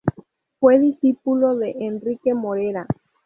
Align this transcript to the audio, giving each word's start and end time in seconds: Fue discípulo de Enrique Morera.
Fue 0.59 0.79
discípulo 0.79 1.55
de 1.57 1.75
Enrique 1.79 2.33
Morera. 2.33 2.87